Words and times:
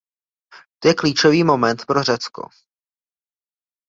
To 0.81 0.87
je 0.89 0.93
klíčový 0.97 1.43
moment 1.43 1.85
pro 1.85 2.03
Řecko. 2.03 2.47